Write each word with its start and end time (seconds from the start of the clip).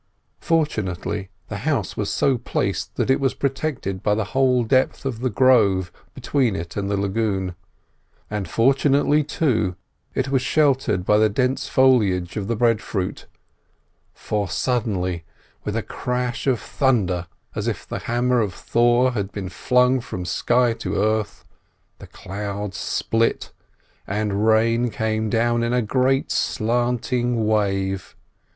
Fortunately 0.39 1.29
the 1.47 1.57
house 1.57 1.95
was 1.95 2.09
so 2.11 2.39
placed 2.39 2.95
that 2.95 3.11
it 3.11 3.19
was 3.19 3.35
protected 3.35 4.01
by 4.01 4.15
the 4.15 4.23
whole 4.33 4.63
depth 4.63 5.05
of 5.05 5.19
the 5.19 5.29
grove 5.29 5.91
between 6.15 6.55
it 6.55 6.75
and 6.75 6.89
the 6.89 6.97
lagoon; 6.97 7.53
and 8.27 8.49
fortunately, 8.49 9.23
too, 9.23 9.75
it 10.15 10.29
was 10.29 10.41
sheltered 10.41 11.05
by 11.05 11.19
the 11.19 11.29
dense 11.29 11.67
foliage 11.67 12.35
of 12.35 12.47
the 12.47 12.55
breadfruit, 12.55 13.27
for 14.11 14.49
suddenly, 14.49 15.23
with 15.63 15.75
a 15.75 15.83
crash 15.83 16.47
of 16.47 16.59
thunder 16.59 17.27
as 17.53 17.67
if 17.67 17.85
the 17.87 17.99
hammer 17.99 18.41
of 18.41 18.55
Thor 18.55 19.11
had 19.11 19.31
been 19.31 19.49
flung 19.49 19.99
from 19.99 20.25
sky 20.25 20.73
to 20.73 20.95
earth, 20.95 21.45
the 21.99 22.07
clouds 22.07 22.77
split 22.77 23.51
and 24.07 24.31
the 24.31 24.35
rain 24.35 24.89
came 24.89 25.29
down 25.29 25.61
in 25.61 25.73
a 25.73 25.83
great 25.83 26.31
slanting 26.31 27.45
wave. 27.45 28.15